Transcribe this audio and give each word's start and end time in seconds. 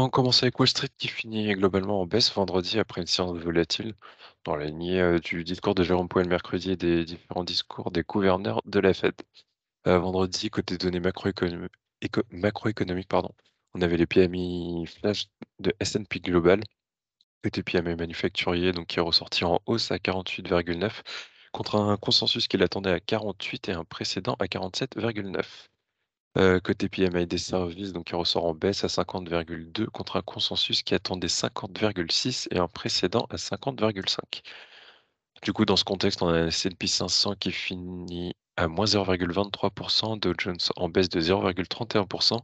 On 0.00 0.10
commence 0.10 0.44
avec 0.44 0.60
Wall 0.60 0.68
Street 0.68 0.90
qui 0.96 1.08
finit 1.08 1.52
globalement 1.54 2.00
en 2.00 2.06
baisse 2.06 2.32
vendredi 2.32 2.78
après 2.78 3.00
une 3.00 3.08
séance 3.08 3.36
volatile 3.36 3.96
dans 4.44 4.54
la 4.54 4.66
lignée 4.66 5.00
euh, 5.00 5.18
du 5.18 5.42
discours 5.42 5.74
de 5.74 5.82
Jérôme 5.82 6.08
Powell 6.08 6.28
mercredi 6.28 6.70
et 6.70 6.76
des 6.76 7.04
différents 7.04 7.42
discours 7.42 7.90
des 7.90 8.04
gouverneurs 8.04 8.62
de 8.64 8.78
la 8.78 8.94
Fed. 8.94 9.14
Euh, 9.88 9.98
vendredi, 9.98 10.50
côté 10.50 10.78
données 10.78 11.00
macroéconomiques, 11.00 11.72
pardon, 13.08 13.32
on 13.74 13.82
avait 13.82 13.96
les 13.96 14.06
PMI 14.06 14.86
flash 14.86 15.26
de 15.58 15.74
S&P 15.80 16.20
Global, 16.20 16.60
côté 17.42 17.64
PMI 17.64 17.96
manufacturier 17.96 18.70
donc 18.70 18.86
qui 18.86 19.00
est 19.00 19.02
ressorti 19.02 19.44
en 19.44 19.60
hausse 19.66 19.90
à 19.90 19.96
48,9 19.96 20.92
contre 21.52 21.74
un 21.74 21.96
consensus 21.96 22.46
qui 22.46 22.56
l'attendait 22.56 22.92
à 22.92 23.00
48 23.00 23.70
et 23.70 23.72
un 23.72 23.84
précédent 23.84 24.36
à 24.38 24.46
47,9. 24.46 25.44
Côté 26.62 26.88
PMI 26.88 27.26
des 27.26 27.38
services, 27.38 27.92
donc 27.92 28.10
il 28.10 28.14
ressort 28.14 28.44
en 28.44 28.54
baisse 28.54 28.84
à 28.84 28.88
50,2 28.88 29.86
contre 29.86 30.16
un 30.16 30.22
consensus 30.22 30.82
qui 30.82 30.94
attendait 30.94 31.26
50,6 31.26 32.46
et 32.52 32.58
un 32.58 32.68
précédent 32.68 33.26
à 33.30 33.36
50,5. 33.36 34.42
Du 35.42 35.52
coup, 35.52 35.64
dans 35.64 35.76
ce 35.76 35.84
contexte, 35.84 36.22
on 36.22 36.28
a 36.28 36.32
un 36.32 36.46
S&P 36.48 36.86
500 36.86 37.34
qui 37.36 37.50
finit 37.52 38.34
à 38.56 38.68
moins 38.68 38.86
0,23%, 38.86 40.18
Dow 40.18 40.32
Jones 40.38 40.56
en 40.76 40.88
baisse 40.88 41.08
de 41.08 41.20
0,31% 41.20 42.40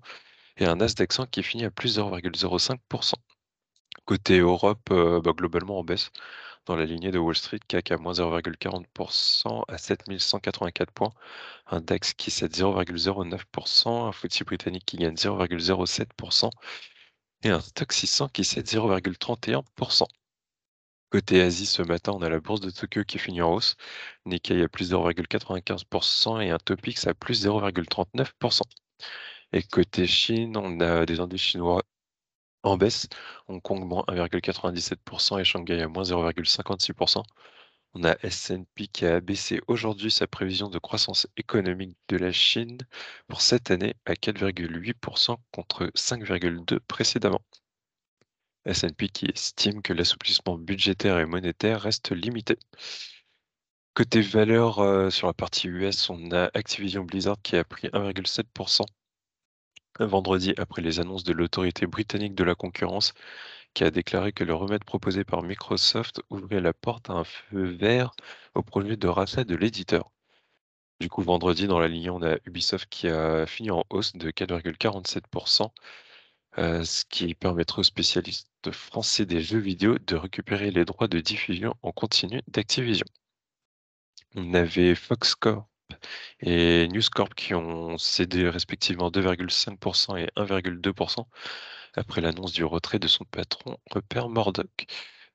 et 0.58 0.66
un 0.66 0.76
Nasdaq 0.76 1.12
100 1.12 1.26
qui 1.26 1.42
finit 1.42 1.64
à 1.64 1.70
plus 1.70 1.98
0,05%. 1.98 3.14
Côté 4.06 4.38
Europe, 4.40 4.80
bah, 4.90 5.32
globalement 5.36 5.78
en 5.78 5.84
baisse 5.84 6.10
dans 6.66 6.76
la 6.76 6.86
lignée 6.86 7.10
de 7.10 7.18
Wall 7.18 7.36
Street, 7.36 7.60
CAC 7.68 7.92
à 7.92 7.96
moins 7.98 8.12
0,40% 8.14 9.64
à 9.68 9.78
7184 9.78 10.90
points, 10.92 11.12
un 11.66 11.80
DAX 11.80 12.14
qui 12.14 12.30
cède 12.30 12.52
0,09%, 12.52 14.08
un 14.08 14.12
FTSE 14.12 14.44
britannique 14.44 14.84
qui 14.86 14.96
gagne 14.96 15.14
0,07% 15.14 16.50
et 17.44 17.50
un 17.50 17.60
Stock 17.60 17.92
600 17.92 18.28
qui 18.28 18.44
cède 18.44 18.66
0,31%. 18.66 20.06
Côté 21.10 21.40
Asie, 21.42 21.66
ce 21.66 21.82
matin, 21.82 22.12
on 22.12 22.22
a 22.22 22.28
la 22.28 22.40
bourse 22.40 22.60
de 22.60 22.70
Tokyo 22.70 23.04
qui 23.04 23.18
finit 23.18 23.40
en 23.42 23.52
hausse, 23.54 23.76
Nikkei 24.26 24.62
à 24.62 24.68
plus 24.68 24.90
0,95% 24.92 26.40
et 26.42 26.50
un 26.50 26.58
Topix 26.58 27.06
à 27.06 27.14
plus 27.14 27.46
0,39%. 27.46 28.62
Et 29.52 29.62
côté 29.62 30.06
Chine, 30.06 30.56
on 30.56 30.80
a 30.80 31.06
des 31.06 31.20
indices 31.20 31.40
chinois 31.40 31.84
en 32.64 32.76
baisse, 32.76 33.08
Hong 33.48 33.60
Kong 33.62 33.84
moins 33.84 34.04
1,97% 34.08 35.40
et 35.40 35.44
Shanghai 35.44 35.82
à 35.82 35.88
moins 35.88 36.04
0,56%. 36.04 37.22
On 37.94 38.04
a 38.04 38.16
S&P 38.22 38.88
qui 38.88 39.06
a 39.06 39.16
abaissé 39.16 39.60
aujourd'hui 39.68 40.10
sa 40.10 40.26
prévision 40.26 40.68
de 40.68 40.78
croissance 40.78 41.28
économique 41.36 41.96
de 42.08 42.16
la 42.16 42.32
Chine 42.32 42.78
pour 43.28 43.40
cette 43.40 43.70
année 43.70 43.94
à 44.04 44.14
4,8% 44.14 45.36
contre 45.52 45.86
5,2% 45.94 46.80
précédemment. 46.88 47.42
S&P 48.66 49.08
qui 49.08 49.26
estime 49.26 49.82
que 49.82 49.92
l'assouplissement 49.92 50.58
budgétaire 50.58 51.18
et 51.18 51.26
monétaire 51.26 51.82
reste 51.82 52.10
limité. 52.10 52.58
Côté 53.94 54.22
valeur, 54.22 54.80
euh, 54.80 55.10
sur 55.10 55.28
la 55.28 55.34
partie 55.34 55.68
US, 55.68 56.10
on 56.10 56.32
a 56.32 56.50
Activision 56.54 57.04
Blizzard 57.04 57.36
qui 57.42 57.56
a 57.56 57.64
pris 57.64 57.88
1,7% 57.92 58.82
vendredi 60.00 60.54
après 60.58 60.82
les 60.82 61.00
annonces 61.00 61.24
de 61.24 61.32
l'autorité 61.32 61.86
britannique 61.86 62.34
de 62.34 62.44
la 62.44 62.54
concurrence 62.54 63.14
qui 63.74 63.84
a 63.84 63.90
déclaré 63.90 64.32
que 64.32 64.44
le 64.44 64.54
remède 64.54 64.84
proposé 64.84 65.24
par 65.24 65.42
Microsoft 65.42 66.22
ouvrait 66.30 66.60
la 66.60 66.72
porte 66.72 67.10
à 67.10 67.14
un 67.14 67.24
feu 67.24 67.64
vert 67.64 68.14
au 68.54 68.62
projet 68.62 68.96
de 68.96 69.08
rachat 69.08 69.44
de 69.44 69.56
l'éditeur. 69.56 70.10
Du 71.00 71.08
coup, 71.08 71.22
vendredi, 71.22 71.66
dans 71.66 71.80
la 71.80 71.88
ligne, 71.88 72.10
on 72.10 72.22
a 72.22 72.36
Ubisoft 72.46 72.88
qui 72.88 73.08
a 73.08 73.46
fini 73.46 73.70
en 73.70 73.84
hausse 73.90 74.14
de 74.14 74.30
4,47%, 74.30 75.70
euh, 76.58 76.84
ce 76.84 77.04
qui 77.04 77.34
permettrait 77.34 77.80
aux 77.80 77.84
spécialistes 77.84 78.70
français 78.70 79.26
des 79.26 79.40
jeux 79.40 79.58
vidéo 79.58 79.98
de 79.98 80.16
récupérer 80.16 80.70
les 80.70 80.84
droits 80.84 81.08
de 81.08 81.20
diffusion 81.20 81.74
en 81.82 81.92
continu 81.92 82.42
d'Activision. 82.48 83.06
On 84.36 84.54
avait 84.54 84.94
Foxcore 84.94 85.66
et 86.40 86.88
News 86.88 87.02
Corp 87.12 87.34
qui 87.34 87.54
ont 87.54 87.98
cédé 87.98 88.48
respectivement 88.48 89.10
2,5% 89.10 90.18
et 90.18 90.28
1,2% 90.36 91.26
après 91.94 92.20
l'annonce 92.20 92.52
du 92.52 92.64
retrait 92.64 92.98
de 92.98 93.08
son 93.08 93.24
patron 93.24 93.78
Rupert 93.90 94.28
Murdoch. 94.28 94.86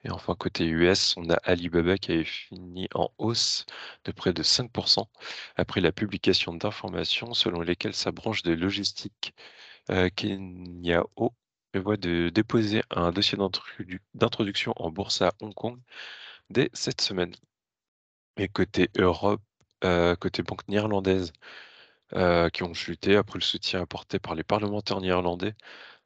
Et 0.03 0.11
enfin, 0.11 0.35
côté 0.35 0.65
US, 0.65 1.15
on 1.17 1.29
a 1.29 1.35
Alibaba 1.43 1.97
qui 1.97 2.11
avait 2.13 2.23
fini 2.23 2.87
en 2.95 3.09
hausse 3.17 3.65
de 4.05 4.11
près 4.11 4.33
de 4.33 4.43
5% 4.43 5.05
après 5.57 5.81
la 5.81 5.91
publication 5.91 6.53
d'informations 6.53 7.33
selon 7.33 7.61
lesquelles 7.61 7.93
sa 7.93 8.11
branche 8.11 8.43
de 8.43 8.53
logistique 8.53 9.33
euh, 9.91 10.09
Kenyao 10.15 11.33
prévoit 11.71 11.97
de 11.97 12.29
déposer 12.29 12.83
un 12.91 13.11
dossier 13.11 13.37
d'introduction 14.13 14.73
en 14.77 14.91
bourse 14.91 15.21
à 15.21 15.33
Hong 15.41 15.53
Kong 15.53 15.79
dès 16.49 16.69
cette 16.73 17.01
semaine. 17.01 17.33
Et 18.37 18.47
côté 18.47 18.89
Europe, 18.97 19.41
côté 19.81 20.43
banque 20.43 20.67
néerlandaise, 20.67 21.33
euh, 22.15 22.49
qui 22.49 22.63
ont 22.63 22.73
chuté 22.73 23.15
après 23.15 23.37
le 23.37 23.43
soutien 23.43 23.81
apporté 23.81 24.17
par 24.19 24.33
les 24.33 24.43
parlementaires 24.43 24.99
néerlandais 24.99 25.53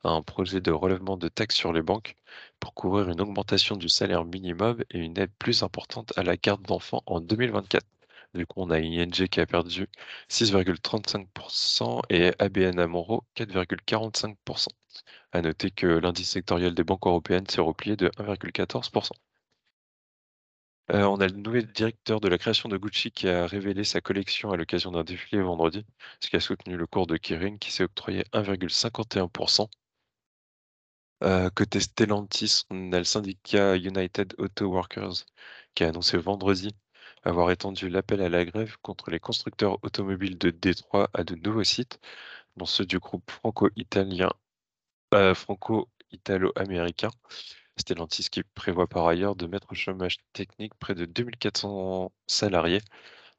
à 0.03 0.09
un 0.09 0.22
projet 0.22 0.59
de 0.61 0.72
relèvement 0.72 1.17
de 1.17 1.29
taxes 1.29 1.56
sur 1.56 1.73
les 1.73 1.81
banques 1.81 2.16
pour 2.59 2.73
couvrir 2.73 3.09
une 3.09 3.22
augmentation 3.22 3.78
du 3.78 3.89
salaire 3.89 4.25
minimum 4.25 4.83
et 4.91 5.00
une 5.00 5.17
aide 5.17 5.31
plus 5.39 5.63
importante 5.63 6.12
à 6.17 6.23
la 6.23 6.35
garde 6.38 6.63
d'enfants 6.63 7.03
en 7.06 7.22
2024. 7.22 7.85
Du 8.33 8.45
coup, 8.45 8.62
on 8.62 8.72
a 8.72 8.79
ING 8.79 9.12
qui 9.12 9.39
a 9.39 9.45
perdu 9.45 9.88
6,35% 10.29 12.01
et 12.09 12.33
ABN 12.39 12.79
Amro 12.79 13.23
4,45%. 13.38 14.67
À 15.31 15.41
noter 15.41 15.72
que 15.72 15.88
l'indice 15.88 16.31
sectoriel 16.31 16.75
des 16.75 16.83
banques 16.83 17.07
européennes 17.07 17.47
s'est 17.47 17.62
replié 17.62 17.95
de 17.95 18.09
1,14%. 18.17 19.12
Euh, 20.91 21.03
on 21.03 21.19
a 21.19 21.27
le 21.27 21.33
nouvel 21.35 21.67
directeur 21.71 22.19
de 22.21 22.27
la 22.27 22.38
création 22.38 22.69
de 22.69 22.77
Gucci 22.77 23.11
qui 23.11 23.27
a 23.27 23.45
révélé 23.47 23.83
sa 23.83 24.01
collection 24.01 24.51
à 24.51 24.57
l'occasion 24.57 24.91
d'un 24.91 25.03
défilé 25.03 25.41
vendredi, 25.41 25.85
ce 26.21 26.29
qui 26.29 26.35
a 26.35 26.39
soutenu 26.39 26.77
le 26.77 26.88
cours 26.88 27.07
de 27.07 27.17
Kering 27.17 27.57
qui 27.59 27.71
s'est 27.71 27.83
octroyé 27.83 28.23
1,51%. 28.33 29.69
Euh, 31.23 31.49
côté 31.49 31.79
Stellantis, 31.79 32.63
on 32.69 32.91
a 32.91 32.97
le 32.99 33.03
syndicat 33.05 33.75
United 33.77 34.35
Auto 34.38 34.67
Workers 34.67 35.25
qui 35.75 35.83
a 35.83 35.88
annoncé 35.89 36.17
vendredi 36.17 36.75
avoir 37.23 37.51
étendu 37.51 37.89
l'appel 37.89 38.21
à 38.21 38.29
la 38.29 38.45
grève 38.45 38.77
contre 38.81 39.09
les 39.11 39.19
constructeurs 39.19 39.79
automobiles 39.83 40.38
de 40.38 40.50
Détroit 40.51 41.09
à 41.13 41.23
de 41.23 41.35
nouveaux 41.35 41.63
sites, 41.63 42.00
dont 42.57 42.65
ceux 42.65 42.85
du 42.85 43.00
groupe 43.00 43.29
franco-italien, 43.31 44.29
euh, 45.13 45.35
franco-italo-américain. 45.35 47.09
Stellantis 47.78 48.29
qui 48.29 48.44
prévoit 48.44 48.88
par 48.88 49.07
ailleurs 49.07 49.35
de 49.35 49.47
mettre 49.47 49.72
au 49.72 49.75
chômage 49.75 50.17
technique 50.34 50.73
près 50.75 50.95
de 50.95 51.06
2400 51.06 52.11
salariés 52.28 52.81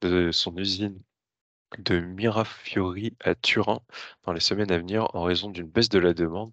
de 0.00 0.30
son 0.32 0.56
usine 0.56 1.00
de 1.78 2.00
Mirafiori 2.00 3.16
à 3.20 3.34
Turin 3.34 3.80
dans 4.24 4.32
les 4.32 4.40
semaines 4.40 4.70
à 4.72 4.78
venir 4.78 5.08
en 5.14 5.22
raison 5.22 5.50
d'une 5.50 5.68
baisse 5.68 5.88
de 5.88 5.98
la 5.98 6.14
demande. 6.14 6.52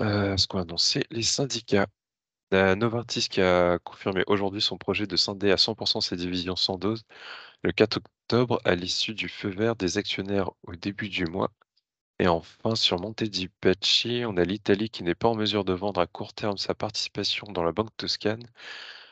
Euh, 0.00 0.36
ce 0.36 0.46
qu'ont 0.46 0.58
annoncé 0.60 1.04
les 1.10 1.22
syndicats. 1.22 1.86
La 2.52 2.76
Novartis 2.76 3.28
qui 3.28 3.40
a 3.40 3.78
confirmé 3.80 4.22
aujourd'hui 4.26 4.60
son 4.60 4.78
projet 4.78 5.06
de 5.06 5.16
scinder 5.16 5.50
à 5.52 5.56
100% 5.56 6.00
ses 6.00 6.16
divisions 6.16 6.56
sans 6.56 6.78
dose 6.78 7.04
le 7.62 7.72
4 7.72 7.98
octobre 7.98 8.60
à 8.64 8.74
l'issue 8.74 9.14
du 9.14 9.28
feu 9.28 9.50
vert 9.50 9.76
des 9.76 9.98
actionnaires 9.98 10.50
au 10.64 10.76
début 10.76 11.08
du 11.08 11.26
mois 11.26 11.52
et 12.18 12.28
enfin, 12.28 12.74
sur 12.74 12.98
Monte 12.98 13.22
Pecci, 13.60 14.22
on 14.26 14.36
a 14.36 14.44
l'Italie 14.44 14.88
qui 14.88 15.02
n'est 15.02 15.14
pas 15.14 15.28
en 15.28 15.34
mesure 15.34 15.64
de 15.64 15.74
vendre 15.74 16.00
à 16.00 16.06
court 16.06 16.32
terme 16.32 16.56
sa 16.56 16.74
participation 16.74 17.46
dans 17.52 17.62
la 17.62 17.72
banque 17.72 17.94
toscane 17.96 18.46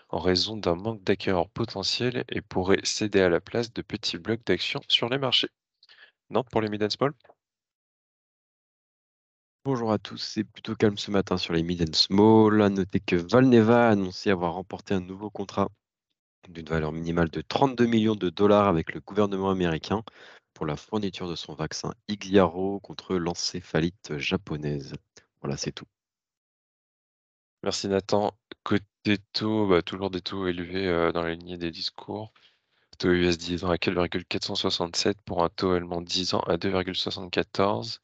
en 0.08 0.18
raison 0.18 0.56
d'un 0.56 0.74
manque 0.74 1.02
d'acquéreurs 1.02 1.50
potentiels 1.50 2.24
et 2.30 2.40
pourrait 2.40 2.80
céder 2.84 3.20
à 3.20 3.28
la 3.28 3.40
place 3.40 3.72
de 3.72 3.82
petits 3.82 4.16
blocs 4.16 4.44
d'actions 4.46 4.80
sur 4.88 5.08
les 5.08 5.18
marchés. 5.18 5.48
Nantes 6.30 6.48
pour 6.50 6.62
les 6.62 6.68
mid 6.68 6.82
and 6.82 6.90
small 6.90 7.12
Bonjour 9.66 9.92
à 9.92 9.98
tous, 9.98 10.18
c'est 10.18 10.44
plutôt 10.44 10.74
calme 10.74 10.98
ce 10.98 11.10
matin 11.10 11.36
sur 11.36 11.52
les 11.52 11.62
mid 11.62 11.82
and 11.82 11.94
small. 11.94 12.62
À 12.62 12.70
noter 12.70 13.00
que 13.00 13.16
Valneva 13.16 13.88
a 13.88 13.90
annoncé 13.90 14.30
avoir 14.30 14.54
remporté 14.54 14.94
un 14.94 15.00
nouveau 15.00 15.30
contrat 15.30 15.68
d'une 16.48 16.66
valeur 16.66 16.92
minimale 16.92 17.30
de 17.30 17.40
32 17.42 17.86
millions 17.86 18.14
de 18.14 18.30
dollars 18.30 18.68
avec 18.68 18.94
le 18.94 19.00
gouvernement 19.00 19.50
américain 19.50 20.02
pour 20.54 20.66
la 20.66 20.76
fourniture 20.76 21.28
de 21.28 21.34
son 21.34 21.54
vaccin 21.54 21.92
Ixiaro 22.08 22.80
contre 22.80 23.16
l'encéphalite 23.16 24.16
japonaise. 24.18 24.94
Voilà, 25.42 25.56
c'est 25.56 25.72
tout. 25.72 25.86
Merci 27.62 27.88
Nathan. 27.88 28.32
Côté 28.62 29.18
taux, 29.32 29.66
bah, 29.68 29.82
toujours 29.82 30.10
des 30.10 30.20
taux 30.20 30.46
élevés 30.46 30.86
euh, 30.86 31.12
dans 31.12 31.22
la 31.22 31.34
lignée 31.34 31.58
des 31.58 31.70
discours. 31.70 32.32
Taux 32.98 33.10
US 33.10 33.38
10 33.38 33.64
ans 33.64 33.70
à 33.70 33.78
4,467 33.78 35.18
pour 35.22 35.42
un 35.44 35.48
taux 35.48 35.72
allemand 35.72 36.00
10 36.00 36.34
ans 36.34 36.40
à 36.40 36.56
2,74. 36.56 38.00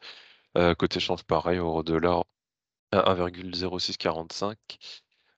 Euh, 0.59 0.75
côté 0.75 1.01
change 1.01 1.25
pareil, 1.25 1.59
euro-dollar 1.59 2.25
à 2.93 3.15
1,0645. 3.15 4.57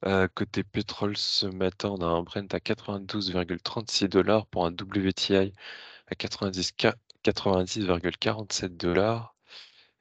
Euh, 0.06 0.29
côté 0.35 0.65
pétrole, 0.65 1.17
ce 1.17 1.47
matin, 1.47 1.91
on 1.91 2.00
a 2.00 2.06
un 2.06 2.23
Brent 2.23 2.53
à 2.55 2.58
92,36 2.58 4.08
dollars 4.08 4.47
pour 4.47 4.67
un 4.67 4.73
WTI 4.73 5.53
à 6.12 6.14
90,47 6.14 8.76
dollars. 8.76 9.35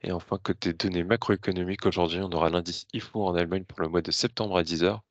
Et 0.02 0.12
enfin, 0.12 0.38
côté 0.42 0.74
données 0.74 1.04
macroéconomiques, 1.04 1.86
aujourd'hui, 1.86 2.20
on 2.20 2.30
aura 2.32 2.50
l'indice 2.50 2.86
IFO 2.92 3.26
en 3.26 3.34
Allemagne 3.34 3.64
pour 3.64 3.80
le 3.80 3.88
mois 3.88 4.02
de 4.02 4.10
septembre 4.10 4.58
à 4.58 4.62
10 4.62 4.84
heures. 4.84 5.02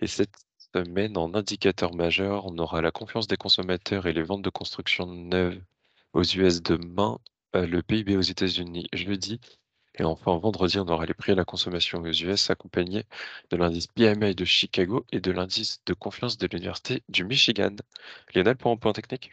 Et 0.00 0.06
cette 0.06 0.36
semaine, 0.74 1.16
en 1.18 1.34
indicateur 1.34 1.92
majeur, 1.94 2.46
on 2.46 2.56
aura 2.58 2.80
la 2.80 2.92
confiance 2.92 3.26
des 3.26 3.36
consommateurs 3.36 4.06
et 4.06 4.12
les 4.12 4.22
ventes 4.22 4.42
de 4.42 4.50
construction 4.50 5.06
neuves 5.06 5.60
aux 6.12 6.22
US 6.22 6.62
demain, 6.62 7.18
euh, 7.56 7.66
le 7.66 7.82
PIB 7.82 8.16
aux 8.16 8.20
États-Unis 8.20 8.86
jeudi. 8.92 9.40
Et 9.98 10.04
enfin, 10.04 10.36
vendredi, 10.38 10.78
on 10.78 10.86
aura 10.88 11.06
les 11.06 11.14
prix 11.14 11.32
à 11.32 11.34
la 11.34 11.44
consommation 11.44 12.00
aux 12.02 12.12
US 12.12 12.50
accompagnés 12.50 13.04
de 13.50 13.56
l'indice 13.56 13.88
PMI 13.88 14.34
de 14.36 14.44
Chicago 14.44 15.04
et 15.12 15.20
de 15.20 15.32
l'indice 15.32 15.82
de 15.86 15.94
confiance 15.94 16.38
de 16.38 16.46
l'Université 16.46 17.02
du 17.08 17.24
Michigan. 17.24 17.74
Lionel, 18.34 18.56
pour 18.56 18.70
un 18.70 18.76
point 18.76 18.92
technique? 18.92 19.32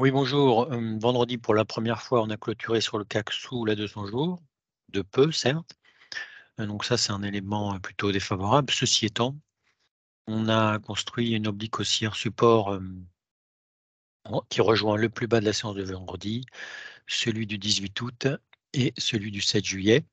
Oui, 0.00 0.10
bonjour. 0.10 0.66
Vendredi, 0.98 1.36
pour 1.36 1.54
la 1.54 1.66
première 1.66 2.00
fois, 2.00 2.22
on 2.22 2.30
a 2.30 2.38
clôturé 2.38 2.80
sur 2.80 2.96
le 2.96 3.04
CAC 3.04 3.32
sous 3.32 3.66
la 3.66 3.74
200 3.74 4.06
jours, 4.06 4.42
de 4.88 5.02
peu, 5.02 5.30
certes. 5.30 5.74
Donc 6.58 6.86
ça, 6.86 6.96
c'est 6.96 7.12
un 7.12 7.22
élément 7.22 7.78
plutôt 7.80 8.10
défavorable. 8.10 8.72
Ceci 8.72 9.04
étant, 9.04 9.36
on 10.26 10.48
a 10.48 10.78
construit 10.78 11.32
une 11.32 11.48
oblique 11.48 11.80
haussière 11.80 12.14
support 12.16 12.80
qui 14.48 14.62
rejoint 14.62 14.96
le 14.96 15.10
plus 15.10 15.26
bas 15.26 15.40
de 15.40 15.44
la 15.44 15.52
séance 15.52 15.74
de 15.74 15.82
vendredi, 15.82 16.46
celui 17.06 17.46
du 17.46 17.58
18 17.58 18.00
août 18.00 18.28
et 18.72 18.94
celui 18.96 19.30
du 19.30 19.42
7 19.42 19.62
juillet. 19.66 20.06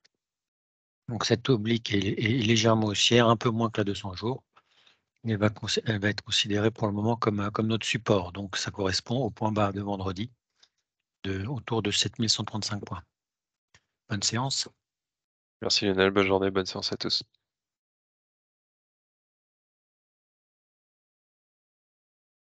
Donc 1.08 1.24
cette 1.26 1.50
oblique 1.50 1.94
est, 1.94 2.20
légèrement 2.44 2.88
haussière, 2.88 3.30
un 3.30 3.38
peu 3.38 3.52
moins 3.52 3.70
que 3.70 3.80
la 3.80 3.86
200 3.86 4.16
jours. 4.16 4.44
Elle 5.30 5.38
va, 5.38 6.10
être 6.10 6.22
considérée 6.22 6.72
pour 6.72 6.88
le 6.88 6.94
moment 6.94 7.16
comme, 7.18 7.52
comme 7.52 7.68
notre 7.68 7.86
support. 7.86 8.32
Donc 8.32 8.56
ça 8.58 8.72
correspond 8.72 9.18
au 9.18 9.30
point 9.30 9.52
bas 9.52 9.72
de 9.72 9.82
vendredi, 9.82 10.32
autour 11.48 11.82
de 11.82 11.92
7135 11.92 12.86
points. 12.86 13.04
Bonne 14.10 14.24
séance. 14.24 14.70
Merci 15.62 15.86
Lionel, 15.86 16.12
bonne 16.12 16.28
journée, 16.28 16.50
bonne 16.50 16.66
séance 16.66 16.94
à 16.94 16.98
tous. 16.98 17.24